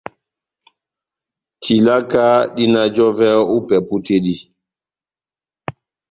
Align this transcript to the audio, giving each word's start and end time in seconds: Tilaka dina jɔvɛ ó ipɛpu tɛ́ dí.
Tilaka 1.61 2.25
dina 2.55 2.81
jɔvɛ 2.95 3.27
ó 3.41 3.45
ipɛpu 3.57 3.95
tɛ́ 4.05 4.19
dí. 4.23 4.35